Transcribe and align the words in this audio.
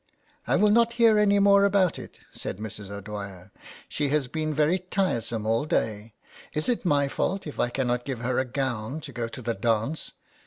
"I 0.47 0.55
will 0.55 0.71
not 0.71 0.93
hear 0.93 1.19
any 1.19 1.37
more 1.37 1.63
about 1.63 1.99
it," 1.99 2.21
said 2.33 2.57
Mrs. 2.57 2.89
O'Dwyer; 2.89 3.51
"she 3.87 4.09
has 4.09 4.27
been 4.27 4.51
very 4.51 4.79
tiresome 4.79 5.45
all 5.45 5.65
day. 5.65 6.15
Is 6.53 6.67
it 6.67 6.83
my 6.83 7.07
fault 7.07 7.45
if 7.45 7.59
I 7.59 7.69
cannot 7.69 8.05
give 8.05 8.21
her 8.21 8.39
a 8.39 8.45
gown 8.45 8.99
to 9.01 9.11
go 9.13 9.27
to 9.27 9.43
the 9.43 9.53
dance 9.53 10.13